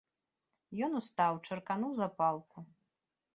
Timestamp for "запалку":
2.01-2.57